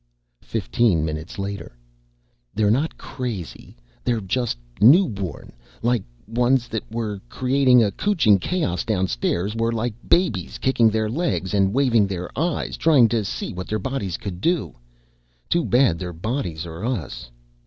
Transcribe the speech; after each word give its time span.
Fifteen 0.41 1.05
minutes 1.05 1.37
later: 1.37 1.77
"They're 2.55 2.71
not 2.71 2.97
crazy, 2.97 3.77
they're 4.03 4.19
just 4.19 4.57
newborn. 4.81 5.53
The 5.79 6.01
ones 6.27 6.67
that 6.69 6.91
were 6.91 7.21
creating 7.29 7.83
a 7.83 7.91
cootching 7.91 8.39
chaos 8.41 8.83
downstairs 8.83 9.55
were 9.55 9.71
like 9.71 9.93
babies 10.09 10.57
kickin' 10.57 10.89
their 10.89 11.07
legs 11.07 11.53
and 11.53 11.71
wavin' 11.71 12.07
their 12.07 12.31
eyes, 12.35 12.77
tryin' 12.77 13.09
to 13.09 13.23
see 13.23 13.53
what 13.53 13.67
their 13.67 13.77
bodies 13.77 14.17
could 14.17 14.41
do. 14.41 14.75
Too 15.49 15.63
bad 15.65 15.99
their 15.99 16.13
bodies 16.13 16.65
are 16.65 16.83
us." 16.83 17.29